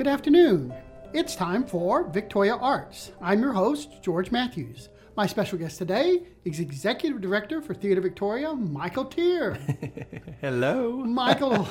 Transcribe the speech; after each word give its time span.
Good 0.00 0.08
afternoon. 0.08 0.72
It's 1.12 1.36
time 1.36 1.62
for 1.62 2.04
Victoria 2.04 2.56
Arts. 2.56 3.12
I'm 3.20 3.42
your 3.42 3.52
host, 3.52 4.02
George 4.02 4.30
Matthews. 4.30 4.88
My 5.14 5.26
special 5.26 5.58
guest 5.58 5.76
today 5.76 6.22
is 6.42 6.58
Executive 6.58 7.20
Director 7.20 7.60
for 7.60 7.74
Theatre 7.74 8.00
Victoria, 8.00 8.54
Michael 8.54 9.04
Tier. 9.04 9.58
Hello. 10.40 11.04
Michael. 11.04 11.68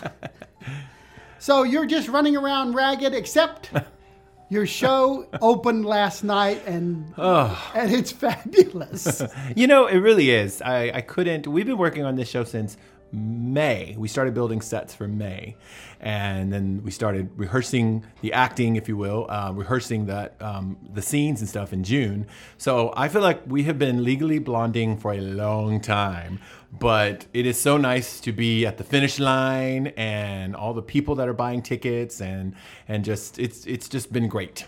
so 1.39 1.63
you're 1.63 1.87
just 1.87 2.07
running 2.07 2.37
around 2.37 2.75
ragged, 2.75 3.15
except 3.15 3.71
your 4.51 4.67
show 4.67 5.27
opened 5.41 5.87
last 5.87 6.23
night 6.23 6.61
and 6.67 7.11
and 7.17 7.91
it's 7.91 8.11
fabulous. 8.11 9.23
You 9.55 9.65
know, 9.65 9.87
it 9.87 9.97
really 9.97 10.29
is. 10.29 10.61
I, 10.61 10.91
I 10.93 11.01
couldn't. 11.01 11.47
We've 11.47 11.65
been 11.65 11.79
working 11.79 12.05
on 12.05 12.15
this 12.15 12.29
show 12.29 12.43
since 12.43 12.77
May. 13.11 13.95
We 13.97 14.07
started 14.07 14.33
building 14.33 14.61
sets 14.61 14.93
for 14.93 15.07
May, 15.07 15.55
and 15.99 16.51
then 16.51 16.81
we 16.83 16.91
started 16.91 17.29
rehearsing 17.35 18.05
the 18.21 18.33
acting, 18.33 18.75
if 18.75 18.87
you 18.87 18.97
will, 18.97 19.25
uh, 19.29 19.51
rehearsing 19.53 20.05
that 20.07 20.41
um, 20.41 20.77
the 20.93 21.01
scenes 21.01 21.41
and 21.41 21.49
stuff 21.49 21.73
in 21.73 21.83
June. 21.83 22.27
So 22.57 22.93
I 22.95 23.07
feel 23.07 23.21
like 23.21 23.41
we 23.47 23.63
have 23.63 23.79
been 23.79 24.03
legally 24.03 24.39
blonding 24.39 24.97
for 24.97 25.13
a 25.13 25.21
long 25.21 25.81
time. 25.81 26.39
But 26.71 27.25
it 27.33 27.47
is 27.47 27.59
so 27.59 27.77
nice 27.77 28.19
to 28.21 28.31
be 28.31 28.65
at 28.65 28.77
the 28.77 28.83
finish 28.83 29.17
line 29.17 29.87
and 29.97 30.55
all 30.55 30.73
the 30.73 30.83
people 30.83 31.15
that 31.15 31.27
are 31.27 31.33
buying 31.33 31.63
tickets 31.63 32.21
and 32.21 32.53
and 32.87 33.03
just 33.03 33.39
it's 33.39 33.65
it's 33.65 33.89
just 33.89 34.13
been 34.13 34.27
great. 34.27 34.65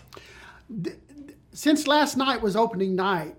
Since 1.52 1.86
last 1.86 2.16
night 2.16 2.42
was 2.42 2.56
opening 2.56 2.96
night, 2.96 3.36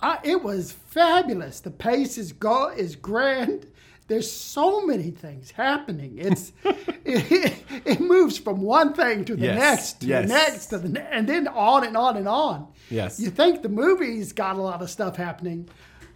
I, 0.00 0.18
it 0.22 0.42
was 0.42 0.72
fabulous. 0.72 1.60
The 1.60 1.70
pace 1.70 2.18
is 2.18 2.32
go 2.32 2.68
is 2.68 2.94
grand. 2.94 3.66
There's 4.08 4.30
so 4.30 4.84
many 4.86 5.10
things 5.10 5.50
happening. 5.50 6.14
It's 6.18 6.52
it, 7.04 7.54
it 7.84 8.00
moves 8.00 8.38
from 8.38 8.62
one 8.62 8.94
thing 8.94 9.24
to 9.26 9.36
the 9.36 9.46
Yes, 9.46 9.58
next 9.58 10.00
to 10.00 10.06
yes. 10.06 10.22
the 10.22 10.34
next 10.34 10.66
to 10.66 10.78
the 10.78 10.88
ne- 10.88 11.08
and 11.10 11.28
then 11.28 11.46
on 11.48 11.86
and 11.86 11.96
on 11.96 12.16
and 12.16 12.26
on. 12.26 12.68
Yes. 12.90 13.20
You 13.20 13.30
think 13.30 13.62
the 13.62 13.68
movie's 13.68 14.32
got 14.32 14.56
a 14.56 14.62
lot 14.62 14.82
of 14.82 14.90
stuff 14.90 15.16
happening. 15.16 15.68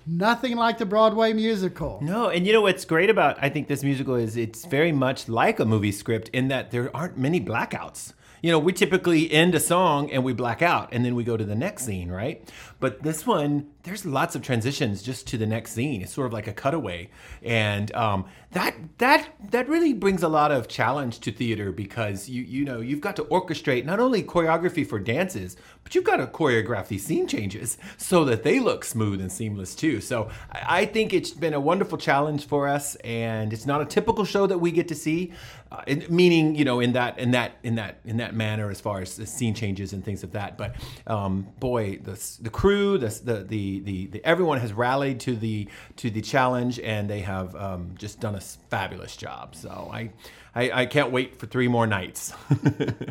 Nothing 0.07 0.57
like 0.57 0.79
the 0.79 0.87
Broadway 0.87 1.33
musical. 1.33 2.01
No, 2.03 2.29
and 2.29 2.45
you 2.47 2.53
know 2.53 2.63
what's 2.63 2.85
great 2.85 3.09
about 3.11 3.37
I 3.41 3.49
think 3.51 3.69
this 3.69 3.85
musical 3.85 4.17
is 4.17 4.37
it's 4.37 4.65
very 4.65 4.91
much 4.91 5.29
like 5.29 5.61
a 5.61 5.65
movie 5.65 5.93
script 5.93 6.29
in 6.31 6.49
that 6.49 6.71
there 6.73 6.95
aren't 6.97 7.19
many 7.19 7.41
blackouts. 7.41 8.13
You 8.43 8.51
know, 8.51 8.59
we 8.59 8.73
typically 8.73 9.31
end 9.33 9.55
a 9.55 9.61
song 9.61 10.11
and 10.11 10.25
we 10.25 10.33
black 10.33 10.63
out 10.63 10.89
and 10.93 11.05
then 11.05 11.15
we 11.15 11.25
go 11.25 11.37
to 11.37 11.45
the 11.45 11.55
next 11.55 11.85
scene, 11.85 12.11
right? 12.11 12.47
But 12.81 13.03
this 13.03 13.25
one, 13.25 13.71
there's 13.85 14.05
lots 14.05 14.35
of 14.35 14.43
transitions 14.43 15.03
just 15.03 15.27
to 15.29 15.39
the 15.39 15.47
next 15.47 15.73
scene. 15.73 16.03
It's 16.03 16.13
sort 16.13 16.27
of 16.27 16.33
like 16.33 16.47
a 16.47 16.53
cutaway, 16.53 17.11
and 17.43 17.93
um, 17.95 18.27
that 18.53 18.75
that 18.99 19.29
that 19.51 19.69
really 19.69 19.93
brings 19.93 20.23
a 20.23 20.29
lot 20.29 20.53
of 20.53 20.69
challenge 20.69 21.21
to 21.21 21.33
theater 21.33 21.73
because 21.73 22.29
you 22.29 22.43
you 22.43 22.65
know 22.65 22.81
you've 22.81 23.01
got 23.01 23.17
to 23.17 23.25
orchestrate 23.25 23.85
not 23.85 24.01
only 24.01 24.23
choreography 24.23 24.87
for 24.87 24.99
dances, 24.99 25.57
but 25.83 25.95
you've 25.95 26.05
got 26.05 26.17
to 26.17 26.27
choreograph 26.27 26.89
these 26.89 27.05
scene 27.05 27.27
changes 27.27 27.79
so 27.97 28.25
that 28.25 28.43
they 28.43 28.61
look 28.61 28.85
smooth 28.85 29.21
and 29.21 29.31
seamless 29.31 29.75
too. 29.75 30.01
So 30.01 30.29
I 30.51 30.83
I 30.83 30.87
think 30.87 31.13
it's 31.13 31.31
been 31.31 31.55
a 31.55 31.61
wonderful 31.61 31.99
challenge 31.99 32.47
for 32.47 32.67
us, 32.67 32.97
and 32.97 33.53
it's 33.53 33.67
not 33.67 33.81
a 33.81 33.85
typical 33.85 34.25
show 34.25 34.49
that 34.49 34.59
we 34.59 34.73
get 34.73 34.89
to 34.89 34.97
see, 34.97 35.33
uh, 35.71 35.83
in, 35.87 36.05
meaning 36.09 36.57
you 36.57 36.65
know 36.65 36.81
in 36.81 36.93
that 36.93 37.19
in 37.19 37.31
that 37.33 37.59
in 37.63 37.77
that 37.77 38.01
in 38.05 38.17
that 38.17 38.32
manner 38.33 38.71
as 38.71 38.81
far 38.81 39.01
as 39.01 39.17
the 39.17 39.27
scene 39.27 39.55
changes 39.55 39.93
and 39.93 40.05
things 40.05 40.23
of 40.23 40.33
that. 40.33 40.57
But 40.59 40.77
um, 41.07 41.47
boy, 41.61 41.99
the 42.03 42.21
the 42.41 42.51
crew, 42.51 42.99
the 42.99 43.09
the, 43.09 43.81
the 43.81 44.07
the 44.07 44.25
everyone 44.25 44.59
has 44.61 44.73
rallied 44.73 45.21
to 45.21 45.37
the 45.37 45.69
to 45.97 46.11
the 46.11 46.21
challenge, 46.21 46.79
and 46.81 47.09
they 47.09 47.21
have 47.21 47.55
um, 47.57 47.95
just 47.99 48.21
done 48.21 48.35
a 48.35 48.41
fabulous 48.41 49.17
job. 49.17 49.55
So 49.55 49.91
I. 49.93 50.11
I, 50.55 50.83
I 50.83 50.85
can't 50.87 51.11
wait 51.11 51.39
for 51.39 51.47
three 51.47 51.67
more 51.69 51.87
nights. 51.87 52.35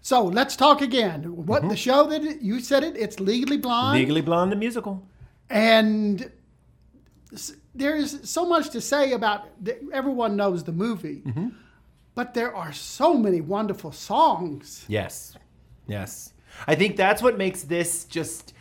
So 0.00 0.24
let's 0.24 0.56
talk 0.56 0.80
again. 0.80 1.22
What 1.46 1.68
the 1.68 1.76
show 1.76 2.06
that 2.08 2.24
it- 2.24 2.40
you 2.40 2.60
said 2.60 2.82
it? 2.82 2.96
It's 2.96 3.20
Legally 3.20 3.58
Blonde. 3.58 3.94
Mm-hmm. 3.94 4.00
Legally 4.00 4.20
Blonde, 4.22 4.50
the 4.52 4.56
musical. 4.56 5.06
and 5.50 6.30
there's 7.74 8.28
so 8.28 8.46
much 8.46 8.70
to 8.70 8.80
say 8.80 9.12
about 9.12 9.48
everyone 9.92 10.36
knows 10.36 10.64
the 10.64 10.72
movie 10.72 11.22
Mm-hmm. 11.26 11.48
But 12.18 12.34
there 12.34 12.52
are 12.52 12.72
so 12.72 13.14
many 13.14 13.40
wonderful 13.40 13.92
songs 13.92 14.84
Yes. 14.88 15.36
Yes. 15.86 16.32
I 16.66 16.74
think 16.74 16.96
that's 16.96 17.22
what 17.22 17.38
makes 17.38 17.62
this 17.62 18.06
just 18.06 18.54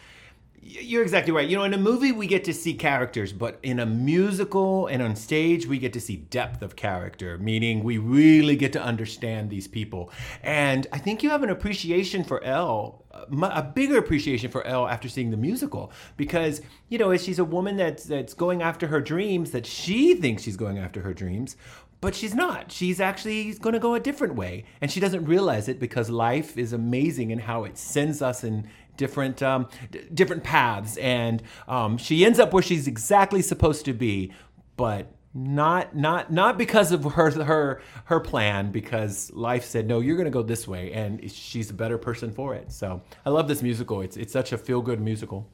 you're 0.68 1.02
exactly 1.02 1.32
right. 1.32 1.48
You 1.48 1.56
know, 1.56 1.64
in 1.64 1.74
a 1.74 1.78
movie, 1.78 2.12
we 2.12 2.28
get 2.28 2.44
to 2.44 2.54
see 2.54 2.74
characters, 2.74 3.32
but 3.32 3.58
in 3.64 3.80
a 3.80 3.86
musical 3.86 4.88
and 4.88 5.02
on 5.02 5.16
stage, 5.16 5.66
we 5.66 5.78
get 5.78 5.94
to 5.94 6.02
see 6.02 6.18
depth 6.18 6.62
of 6.62 6.76
character, 6.76 7.38
meaning 7.38 7.84
we 7.84 7.98
really 7.98 8.58
get 8.58 8.74
to 8.74 8.82
understand 8.82 9.50
these 9.50 9.68
people. 9.68 10.12
And 10.44 10.86
I 10.92 10.98
think 10.98 11.24
you 11.24 11.30
have 11.30 11.42
an 11.42 11.50
appreciation 11.50 12.24
for 12.26 12.44
Elle, 12.44 13.02
a 13.14 13.64
bigger 13.64 13.98
appreciation 13.98 14.52
for 14.52 14.66
Elle 14.68 14.88
after 14.88 15.08
seeing 15.08 15.32
the 15.32 15.38
musical, 15.38 15.92
because, 16.18 16.62
you 16.90 16.98
know, 16.98 17.16
she's 17.16 17.40
a 17.40 17.46
woman 17.46 17.78
that's, 17.78 18.04
that's 18.04 18.34
going 18.34 18.62
after 18.62 18.88
her 18.88 19.00
dreams, 19.00 19.52
that 19.52 19.66
she 19.66 20.16
thinks 20.16 20.44
she's 20.44 20.58
going 20.58 20.78
after 20.78 21.02
her 21.02 21.14
dreams, 21.14 21.56
but 22.00 22.16
she's 22.16 22.36
not. 22.36 22.72
She's 22.72 23.00
actually 23.00 23.54
going 23.56 23.74
to 23.74 23.80
go 23.80 23.96
a 23.96 24.00
different 24.00 24.36
way, 24.36 24.66
and 24.82 24.92
she 24.92 25.00
doesn't 25.00 25.26
realize 25.26 25.68
it 25.68 25.80
because 25.80 26.10
life 26.10 26.58
is 26.58 26.74
amazing 26.74 27.32
in 27.32 27.40
how 27.40 27.64
it 27.64 27.78
sends 27.78 28.22
us 28.22 28.44
in 28.44 28.68
different 28.98 29.42
um, 29.42 29.68
d- 29.92 30.02
different 30.14 30.44
paths, 30.44 30.98
and 30.98 31.42
um, 31.68 31.98
she 31.98 32.26
ends 32.26 32.40
up 32.40 32.54
where 32.54 32.64
she's 32.64 32.88
exactly 32.88 33.42
supposed 33.42 33.86
to 33.86 33.94
be, 33.94 34.32
but 34.76 35.12
not 35.34 35.96
not 35.96 36.32
not 36.32 36.58
because 36.58 36.92
of 36.92 37.04
her 37.04 37.32
her 37.44 37.82
her 38.06 38.20
plan 38.20 38.72
because 38.72 39.32
life 39.34 39.64
said 39.64 39.88
no 39.88 40.00
you're 40.00 40.16
going 40.16 40.26
to 40.26 40.32
go 40.32 40.42
this 40.42 40.68
way 40.68 40.92
and 40.94 41.30
she's 41.30 41.70
a 41.70 41.74
better 41.74 41.98
person 41.98 42.32
for 42.32 42.56
it. 42.56 42.72
So 42.72 43.02
i 43.26 43.30
love 43.30 43.48
this 43.48 43.62
musical. 43.62 44.02
It's 44.02 44.18
it's 44.18 44.34
such 44.34 44.52
a 44.52 44.58
feel 44.58 44.82
good 44.82 45.00
musical 45.00 45.48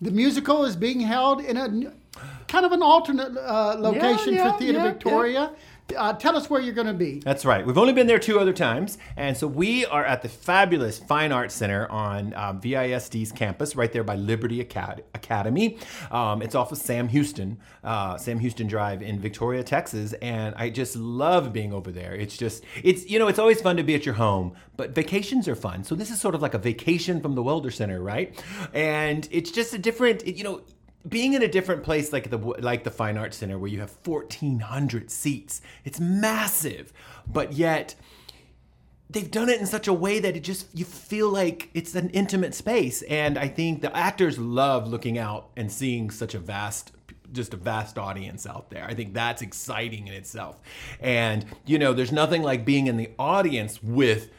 the 0.00 0.10
musical 0.10 0.64
is 0.64 0.76
being 0.76 1.00
held 1.00 1.40
in 1.40 1.56
a 1.56 1.92
kind 2.48 2.66
of 2.66 2.72
an 2.72 2.82
alternate 2.82 3.36
uh, 3.36 3.76
location 3.78 4.34
yeah, 4.34 4.52
for 4.52 4.58
theater 4.58 4.78
yeah, 4.78 4.84
victoria 4.92 5.50
Uh, 5.96 6.12
tell 6.12 6.36
us 6.36 6.48
where 6.48 6.60
you're 6.60 6.74
going 6.74 6.86
to 6.86 6.92
be 6.94 7.20
That's 7.20 7.44
right. 7.44 7.66
We've 7.66 7.78
only 7.78 7.92
been 7.92 8.06
there 8.06 8.18
two 8.18 8.38
other 8.38 8.52
times, 8.52 8.98
and 9.16 9.36
so 9.36 9.46
we 9.46 9.86
are 9.86 10.04
at 10.04 10.22
the 10.22 10.28
fabulous 10.28 10.98
Fine 10.98 11.32
Arts 11.32 11.54
Center 11.54 11.90
on 11.90 12.34
um, 12.34 12.60
VISD's 12.60 13.32
campus, 13.32 13.76
right 13.76 13.92
there 13.92 14.04
by 14.04 14.16
Liberty 14.16 14.60
Acad- 14.60 15.04
Academy. 15.14 15.78
Um, 16.10 16.42
it's 16.42 16.54
off 16.54 16.72
of 16.72 16.78
Sam 16.78 17.08
Houston, 17.08 17.58
uh, 17.84 18.16
Sam 18.16 18.38
Houston 18.38 18.66
Drive 18.66 19.02
in 19.02 19.18
Victoria, 19.18 19.62
Texas, 19.62 20.12
and 20.14 20.54
I 20.56 20.70
just 20.70 20.96
love 20.96 21.52
being 21.52 21.72
over 21.72 21.90
there. 21.90 22.14
It's 22.14 22.36
just, 22.36 22.64
it's 22.82 23.08
you 23.08 23.18
know, 23.18 23.28
it's 23.28 23.38
always 23.38 23.60
fun 23.60 23.76
to 23.76 23.82
be 23.82 23.94
at 23.94 24.06
your 24.06 24.14
home, 24.14 24.54
but 24.76 24.94
vacations 24.94 25.48
are 25.48 25.56
fun. 25.56 25.84
So 25.84 25.94
this 25.94 26.10
is 26.10 26.20
sort 26.20 26.34
of 26.34 26.42
like 26.42 26.54
a 26.54 26.58
vacation 26.58 27.20
from 27.20 27.34
the 27.34 27.42
Welder 27.42 27.70
Center, 27.70 28.00
right? 28.00 28.42
And 28.72 29.28
it's 29.30 29.50
just 29.50 29.74
a 29.74 29.78
different, 29.78 30.26
you 30.26 30.44
know 30.44 30.62
being 31.08 31.32
in 31.32 31.42
a 31.42 31.48
different 31.48 31.82
place 31.82 32.12
like 32.12 32.30
the 32.30 32.38
like 32.38 32.84
the 32.84 32.90
Fine 32.90 33.16
Arts 33.16 33.38
Center 33.38 33.58
where 33.58 33.70
you 33.70 33.80
have 33.80 33.94
1400 34.04 35.10
seats 35.10 35.60
it's 35.84 35.98
massive 35.98 36.92
but 37.26 37.54
yet 37.54 37.94
they've 39.08 39.30
done 39.30 39.48
it 39.48 39.60
in 39.60 39.66
such 39.66 39.88
a 39.88 39.92
way 39.92 40.18
that 40.18 40.36
it 40.36 40.44
just 40.44 40.66
you 40.76 40.84
feel 40.84 41.30
like 41.30 41.70
it's 41.74 41.94
an 41.94 42.10
intimate 42.10 42.54
space 42.54 43.02
and 43.02 43.38
i 43.38 43.48
think 43.48 43.80
the 43.80 43.96
actors 43.96 44.38
love 44.38 44.86
looking 44.86 45.18
out 45.18 45.48
and 45.56 45.72
seeing 45.72 46.10
such 46.10 46.34
a 46.34 46.38
vast 46.38 46.92
just 47.32 47.54
a 47.54 47.56
vast 47.56 47.98
audience 47.98 48.46
out 48.46 48.70
there. 48.70 48.84
I 48.84 48.94
think 48.94 49.14
that's 49.14 49.42
exciting 49.42 50.08
in 50.08 50.14
itself. 50.14 50.60
And, 51.00 51.44
you 51.64 51.78
know, 51.78 51.92
there's 51.92 52.12
nothing 52.12 52.42
like 52.42 52.64
being 52.64 52.86
in 52.86 52.96
the 52.96 53.10
audience 53.18 53.82
with 53.82 54.30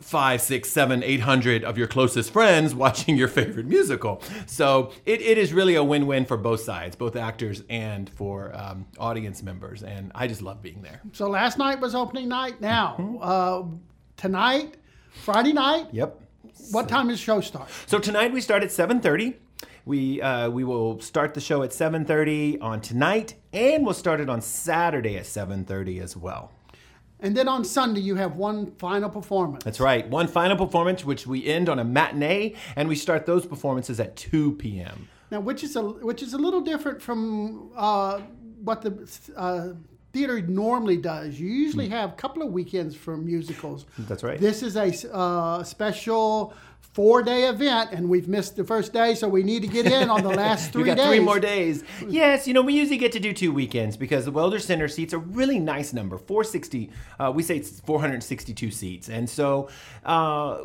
five, 0.00 0.40
six, 0.40 0.68
seven, 0.70 1.02
eight 1.02 1.20
hundred 1.20 1.64
of 1.64 1.78
your 1.78 1.86
closest 1.86 2.32
friends 2.32 2.74
watching 2.84 3.16
your 3.16 3.28
favorite 3.28 3.66
musical. 3.66 4.20
So 4.46 4.92
it, 5.06 5.22
it 5.22 5.38
is 5.38 5.52
really 5.52 5.74
a 5.76 5.84
win 5.84 6.06
win 6.06 6.24
for 6.24 6.36
both 6.36 6.60
sides, 6.60 6.96
both 6.96 7.16
actors 7.16 7.62
and 7.70 8.10
for 8.10 8.52
um, 8.54 8.86
audience 8.98 9.42
members. 9.42 9.82
And 9.82 10.12
I 10.14 10.26
just 10.26 10.42
love 10.42 10.60
being 10.62 10.82
there. 10.82 11.00
so 11.12 11.28
last 11.28 11.58
night 11.58 11.80
was 11.80 11.94
opening 11.94 12.28
night 12.28 12.60
now 12.60 13.18
uh, 13.22 13.62
tonight 14.16 14.76
friday 15.22 15.52
night 15.52 15.86
Yep. 15.92 16.20
what 16.72 16.88
time 16.88 17.08
does 17.08 17.20
show 17.20 17.40
start 17.40 17.68
So 17.86 17.98
tonight 17.98 18.32
we 18.32 18.40
start 18.40 18.62
at 18.62 18.70
7:30. 18.70 19.34
We 19.86 20.20
uh, 20.22 20.50
we 20.50 20.64
will 20.64 21.00
start 21.00 21.34
the 21.34 21.40
show 21.40 21.62
at 21.62 21.70
7:30 21.70 22.58
on 22.62 22.80
tonight, 22.80 23.34
and 23.52 23.84
we'll 23.84 23.94
start 23.94 24.18
it 24.20 24.28
on 24.28 24.40
Saturday 24.40 25.16
at 25.16 25.24
7:30 25.24 26.00
as 26.02 26.16
well. 26.16 26.50
And 27.24 27.36
then 27.36 27.48
on 27.48 27.64
sunday 27.64 28.00
you 28.00 28.14
have 28.14 28.36
one 28.36 28.70
final 28.76 29.10
performance 29.10 29.64
That's 29.64 29.80
right. 29.80 30.08
One 30.08 30.28
final 30.28 30.56
performance, 30.56 31.04
which 31.04 31.26
we 31.26 31.46
end 31.46 31.68
on 31.68 31.78
a 31.78 31.84
matinee, 31.84 32.54
and 32.76 32.88
we 32.88 32.96
start 32.96 33.26
those 33.26 33.46
performances 33.46 33.98
at 33.98 34.14
2 34.16 34.52
p.m. 34.52 35.08
Now, 35.30 35.40
which 35.40 35.64
is 35.64 35.74
a 35.76 35.82
which 35.82 36.22
is 36.22 36.34
a 36.34 36.38
little 36.38 36.60
different 36.60 37.00
from 37.02 37.70
uh, 37.74 38.20
what 38.62 38.82
the 38.82 38.92
uh, 39.36 39.72
theater 40.14 40.40
normally 40.40 40.96
does. 40.96 41.38
You 41.38 41.48
usually 41.48 41.88
have 41.88 42.10
a 42.10 42.14
couple 42.14 42.42
of 42.42 42.52
weekends 42.52 42.94
for 42.94 43.16
musicals. 43.16 43.84
That's 43.98 44.22
right. 44.22 44.38
This 44.40 44.62
is 44.62 44.76
a 44.76 45.12
uh, 45.14 45.64
special 45.64 46.54
four 46.94 47.24
day 47.24 47.48
event, 47.48 47.90
and 47.90 48.08
we've 48.08 48.28
missed 48.28 48.54
the 48.54 48.62
first 48.62 48.92
day, 48.92 49.16
so 49.16 49.28
we 49.28 49.42
need 49.42 49.62
to 49.62 49.68
get 49.68 49.86
in 49.86 50.08
on 50.08 50.22
the 50.22 50.28
last 50.44 50.72
three 50.72 50.84
got 50.84 50.96
days. 50.96 51.06
three 51.08 51.20
more 51.20 51.40
days. 51.40 51.82
Yes, 52.08 52.46
you 52.46 52.54
know, 52.54 52.62
we 52.62 52.72
usually 52.74 52.96
get 52.96 53.10
to 53.12 53.20
do 53.20 53.32
two 53.32 53.52
weekends 53.52 53.96
because 53.96 54.24
the 54.24 54.30
Welder 54.30 54.60
Center 54.60 54.86
seats 54.86 55.12
a 55.12 55.18
really 55.18 55.58
nice 55.58 55.92
number 55.92 56.16
460. 56.16 56.90
Uh, 57.18 57.32
we 57.34 57.42
say 57.42 57.56
it's 57.56 57.80
462 57.80 58.70
seats. 58.70 59.08
And 59.08 59.28
so, 59.28 59.68
uh, 60.04 60.58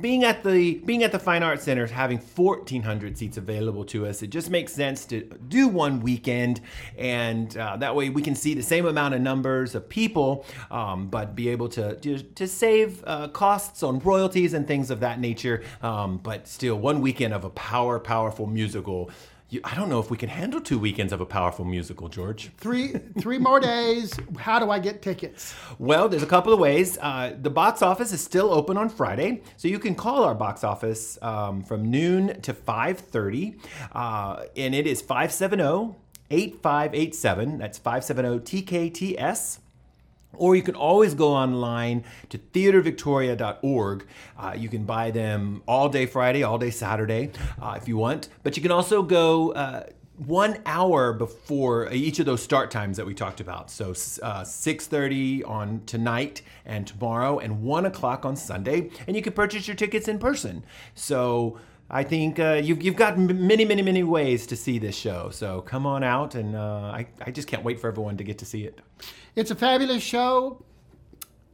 being 0.00 0.24
at 0.24 0.44
the 0.44 0.74
being 0.78 1.02
at 1.02 1.12
the 1.12 1.18
Fine 1.18 1.42
Arts 1.42 1.64
Center, 1.64 1.86
having 1.86 2.18
1,400 2.18 3.18
seats 3.18 3.36
available 3.36 3.84
to 3.86 4.06
us, 4.06 4.22
it 4.22 4.28
just 4.28 4.50
makes 4.50 4.72
sense 4.72 5.04
to 5.06 5.22
do 5.48 5.68
one 5.68 6.00
weekend, 6.00 6.60
and 6.96 7.56
uh, 7.56 7.76
that 7.76 7.94
way 7.94 8.10
we 8.10 8.22
can 8.22 8.34
see 8.34 8.54
the 8.54 8.62
same 8.62 8.86
amount 8.86 9.14
of 9.14 9.20
numbers 9.20 9.74
of 9.74 9.88
people, 9.88 10.44
um, 10.70 11.08
but 11.08 11.34
be 11.34 11.48
able 11.48 11.68
to 11.70 11.96
to, 11.96 12.22
to 12.22 12.46
save 12.46 13.02
uh, 13.06 13.28
costs 13.28 13.82
on 13.82 13.98
royalties 14.00 14.54
and 14.54 14.66
things 14.66 14.90
of 14.90 15.00
that 15.00 15.20
nature. 15.20 15.62
Um, 15.82 16.18
but 16.18 16.46
still, 16.46 16.76
one 16.76 17.00
weekend 17.00 17.34
of 17.34 17.44
a 17.44 17.50
power, 17.50 17.98
powerful 17.98 18.46
musical. 18.46 19.10
You, 19.50 19.62
I 19.64 19.74
don't 19.74 19.88
know 19.88 19.98
if 19.98 20.10
we 20.10 20.18
can 20.18 20.28
handle 20.28 20.60
two 20.60 20.78
weekends 20.78 21.10
of 21.10 21.22
a 21.22 21.26
powerful 21.26 21.64
musical, 21.64 22.10
George. 22.10 22.50
Three 22.58 22.88
three 23.18 23.38
more 23.38 23.58
days. 23.58 24.12
How 24.38 24.58
do 24.58 24.70
I 24.70 24.78
get 24.78 25.00
tickets? 25.00 25.54
Well, 25.78 26.10
there's 26.10 26.22
a 26.22 26.26
couple 26.26 26.52
of 26.52 26.58
ways. 26.58 26.98
Uh, 27.00 27.34
the 27.40 27.48
box 27.48 27.80
office 27.80 28.12
is 28.12 28.22
still 28.22 28.52
open 28.52 28.76
on 28.76 28.90
Friday, 28.90 29.40
so 29.56 29.66
you 29.66 29.78
can 29.78 29.94
call 29.94 30.24
our 30.24 30.34
box 30.34 30.64
office 30.64 31.16
um, 31.22 31.62
from 31.62 31.90
noon 31.90 32.42
to 32.42 32.52
5:30, 32.52 33.58
uh, 33.92 34.44
and 34.54 34.74
it 34.74 34.86
is 34.86 35.02
570-8587. 35.02 37.58
That's 37.58 37.78
570-TKTS. 37.78 39.60
Or 40.38 40.56
you 40.56 40.62
can 40.62 40.74
always 40.74 41.14
go 41.14 41.32
online 41.34 42.04
to 42.30 42.38
theatervictoria.org. 42.38 44.06
Uh, 44.38 44.54
you 44.56 44.68
can 44.68 44.84
buy 44.84 45.10
them 45.10 45.62
all 45.66 45.88
day 45.88 46.06
Friday, 46.06 46.42
all 46.42 46.58
day 46.58 46.70
Saturday, 46.70 47.30
uh, 47.60 47.74
if 47.76 47.88
you 47.88 47.96
want. 47.96 48.28
But 48.42 48.56
you 48.56 48.62
can 48.62 48.72
also 48.72 49.02
go 49.02 49.52
uh, 49.52 49.84
one 50.18 50.58
hour 50.66 51.12
before 51.12 51.92
each 51.92 52.18
of 52.18 52.26
those 52.26 52.42
start 52.42 52.70
times 52.70 52.96
that 52.96 53.06
we 53.06 53.14
talked 53.14 53.40
about. 53.40 53.70
So 53.70 53.90
uh, 53.90 54.42
6.30 54.42 55.48
on 55.48 55.82
tonight 55.86 56.42
and 56.64 56.86
tomorrow, 56.86 57.38
and 57.38 57.62
1 57.62 57.86
o'clock 57.86 58.24
on 58.24 58.36
Sunday. 58.36 58.90
And 59.06 59.16
you 59.16 59.22
can 59.22 59.32
purchase 59.32 59.68
your 59.68 59.76
tickets 59.76 60.08
in 60.08 60.18
person. 60.18 60.64
So 60.94 61.58
I 61.90 62.02
think 62.02 62.38
uh, 62.38 62.60
you've, 62.62 62.82
you've 62.82 62.96
got 62.96 63.18
many, 63.18 63.64
many, 63.64 63.82
many 63.82 64.02
ways 64.02 64.46
to 64.48 64.56
see 64.56 64.78
this 64.78 64.94
show. 64.94 65.30
So 65.30 65.62
come 65.62 65.86
on 65.86 66.04
out, 66.04 66.34
and 66.34 66.54
uh, 66.54 66.92
I, 66.94 67.06
I 67.24 67.30
just 67.30 67.48
can't 67.48 67.64
wait 67.64 67.80
for 67.80 67.88
everyone 67.88 68.16
to 68.18 68.24
get 68.24 68.38
to 68.38 68.44
see 68.44 68.64
it. 68.64 68.80
It's 69.34 69.50
a 69.50 69.54
fabulous 69.54 70.02
show, 70.02 70.62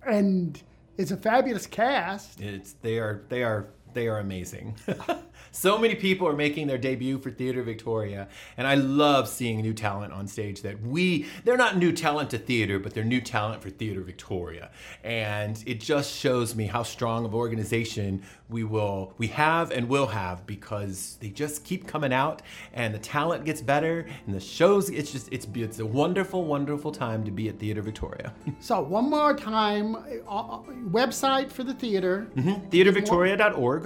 and 0.04 0.60
it's 0.98 1.12
a 1.12 1.16
fabulous 1.16 1.66
cast. 1.66 2.40
It's 2.40 2.74
they 2.82 2.98
are 2.98 3.22
they 3.28 3.44
are 3.44 3.68
they 3.94 4.08
are 4.08 4.18
amazing. 4.18 4.76
so 5.52 5.78
many 5.78 5.94
people 5.94 6.26
are 6.28 6.36
making 6.36 6.66
their 6.66 6.78
debut 6.78 7.18
for 7.18 7.30
Theater 7.30 7.62
Victoria, 7.62 8.28
and 8.56 8.66
I 8.66 8.74
love 8.74 9.28
seeing 9.28 9.60
new 9.60 9.74
talent 9.74 10.12
on 10.12 10.26
stage 10.26 10.62
that 10.62 10.80
we 10.82 11.26
they're 11.44 11.56
not 11.56 11.76
new 11.76 11.92
talent 11.92 12.30
to 12.30 12.38
theater, 12.38 12.78
but 12.78 12.94
they're 12.94 13.04
new 13.04 13.20
talent 13.20 13.62
for 13.62 13.70
Theater 13.70 14.00
Victoria. 14.00 14.70
And 15.02 15.62
it 15.66 15.80
just 15.80 16.14
shows 16.14 16.54
me 16.54 16.66
how 16.66 16.82
strong 16.82 17.24
of 17.24 17.34
organization 17.34 18.22
we 18.48 18.62
will 18.62 19.14
we 19.16 19.28
have 19.28 19.70
and 19.70 19.88
will 19.88 20.06
have 20.06 20.46
because 20.46 21.16
they 21.20 21.30
just 21.30 21.64
keep 21.64 21.86
coming 21.86 22.12
out 22.12 22.42
and 22.74 22.94
the 22.94 22.98
talent 22.98 23.44
gets 23.44 23.62
better 23.62 24.06
and 24.26 24.34
the 24.34 24.40
shows 24.40 24.90
it's 24.90 25.10
just 25.10 25.28
it's 25.32 25.46
it's 25.54 25.78
a 25.78 25.86
wonderful 25.86 26.44
wonderful 26.44 26.92
time 26.92 27.24
to 27.24 27.30
be 27.30 27.48
at 27.48 27.58
Theater 27.58 27.82
Victoria. 27.82 28.32
So 28.60 28.80
one 28.80 29.10
more 29.10 29.34
time, 29.34 29.94
uh, 30.26 30.58
website 30.90 31.50
for 31.50 31.64
the 31.64 31.74
theater, 31.74 32.28
mm-hmm. 32.34 32.68
theatervictoria.org 32.70 33.83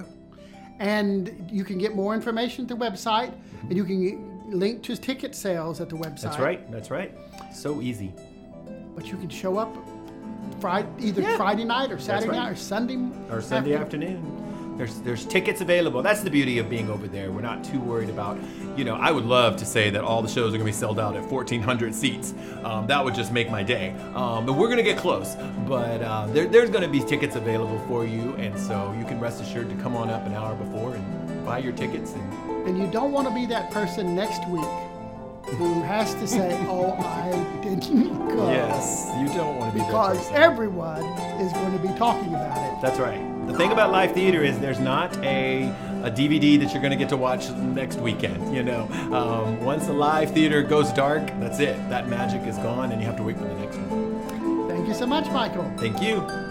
and 0.79 1.49
you 1.51 1.65
can 1.65 1.79
get 1.79 1.95
more 1.95 2.15
information 2.15 2.65
at 2.65 2.69
the 2.69 2.77
website, 2.77 3.33
and 3.63 3.77
you 3.77 3.85
can 3.85 4.51
link 4.51 4.83
to 4.85 4.97
ticket 4.97 5.35
sales 5.35 5.81
at 5.81 5.89
the 5.89 5.97
website. 5.97 6.23
That's 6.23 6.39
right. 6.39 6.71
That's 6.73 6.91
right. 6.91 7.15
So 7.55 7.81
easy. 7.81 8.13
But 8.95 9.07
you 9.07 9.17
can 9.17 9.29
show 9.29 9.59
up 9.59 9.77
Friday, 10.61 10.89
either 11.01 11.23
yeah. 11.23 11.37
Friday 11.37 11.65
night 11.65 11.93
or 11.93 11.99
Saturday 11.99 12.31
right. 12.31 12.37
night 12.37 12.53
or 12.53 12.57
Sunday 12.57 12.97
or 13.31 13.41
Sunday 13.41 13.75
afternoon. 13.75 14.17
afternoon. 14.17 14.48
There's 14.79 15.01
there's 15.01 15.27
tickets 15.27 15.61
available. 15.61 16.03
That's 16.03 16.23
the 16.23 16.31
beauty 16.31 16.59
of 16.59 16.71
being 16.71 16.89
over 16.89 17.09
there. 17.09 17.33
We're 17.33 17.41
not 17.41 17.65
too 17.65 17.81
worried 17.81 18.09
about, 18.09 18.39
you 18.77 18.85
know, 18.85 18.95
I 18.95 19.11
would 19.11 19.25
love 19.25 19.57
to 19.57 19.67
say 19.67 19.91
that 19.91 20.05
all 20.05 20.23
the 20.23 20.29
shows 20.29 20.55
are 20.55 20.57
going 20.57 20.61
to 20.61 20.65
be 20.67 20.73
sold 20.73 21.01
out 21.01 21.17
at 21.17 21.25
1,400 21.25 21.93
seats. 21.93 22.33
Um, 22.63 22.87
that 22.87 23.05
would 23.05 23.17
just 23.17 23.33
make 23.33 23.51
my 23.51 23.65
day. 23.65 23.91
Um, 24.15 24.47
but 24.47 24.53
we're 24.53 24.69
going 24.69 24.77
to 24.77 24.85
get 24.85 24.97
close. 24.97 25.35
But 25.67 26.01
uh, 26.01 26.29
there, 26.29 26.47
there's 26.47 26.71
going 26.71 26.85
to 26.85 26.89
be 26.89 27.01
tickets 27.01 27.35
available 27.35 27.81
for 27.89 28.07
you, 28.07 28.37
and 28.37 28.57
so 28.57 28.95
you 28.97 29.05
can 29.05 29.19
rest 29.19 29.43
assured 29.43 29.69
to 29.69 29.75
come 29.83 29.97
on 29.97 30.11
up 30.11 30.25
an 30.27 30.35
hour 30.35 30.55
before 30.55 30.95
and 30.95 31.45
buy 31.45 31.59
your 31.59 31.73
tickets. 31.73 32.13
And, 32.13 32.69
and 32.69 32.79
you 32.79 32.87
don't 32.89 33.11
want 33.11 33.27
to 33.27 33.35
be 33.35 33.47
that 33.47 33.73
person 33.73 34.15
next 34.15 34.49
week 34.49 34.65
who 35.57 35.83
has 35.83 36.15
to 36.15 36.29
say, 36.29 36.57
"Oh, 36.69 36.93
I 36.93 37.33
didn't 37.65 38.29
go." 38.29 38.49
Yes, 38.49 39.11
you 39.19 39.27
don't 39.37 39.57
want 39.57 39.73
to 39.73 39.79
be 39.81 39.85
because 39.85 40.31
everyone 40.31 41.03
is 41.41 41.53
going 41.55 41.73
to 41.73 41.83
be 41.83 41.93
talking 41.99 42.29
about 42.29 42.59
it. 42.59 42.81
That's 42.81 43.01
right. 43.01 43.38
The 43.49 43.57
thing 43.57 43.73
about 43.73 43.91
live 43.91 44.13
theater 44.13 44.45
is 44.45 44.59
there's 44.59 44.79
not 44.79 45.17
a 45.25 45.73
a 46.05 46.11
DVD 46.11 46.61
that 46.61 46.73
you're 46.73 46.83
going 46.83 46.93
to 46.93 46.97
get 46.97 47.09
to 47.09 47.17
watch 47.17 47.51
next 47.51 47.99
weekend. 47.99 48.55
You 48.55 48.63
know, 48.63 48.83
um, 49.13 49.65
once 49.65 49.87
the 49.87 49.93
live 49.93 50.33
theater 50.33 50.63
goes 50.63 50.93
dark, 50.93 51.27
that's 51.41 51.59
it. 51.59 51.77
That 51.89 52.09
magic 52.09 52.43
is 52.43 52.57
gone, 52.59 52.93
and 52.93 53.01
you 53.01 53.07
have 53.07 53.17
to 53.17 53.23
wait 53.23 53.37
for 53.37 53.45
the 53.45 53.55
next 53.55 53.77
one. 53.79 54.69
Thank 54.69 54.87
you 54.87 54.95
so 54.95 55.07
much, 55.07 55.27
Michael. 55.31 55.65
Thank 55.79 56.01
you. 56.03 56.48